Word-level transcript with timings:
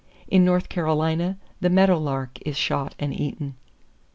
In 0.27 0.43
North 0.43 0.67
Carolina, 0.67 1.37
the 1.59 1.69
meadow 1.69 1.99
lark 1.99 2.39
is 2.43 2.57
shot 2.57 2.95
and 2.97 3.13
eaten. 3.13 3.53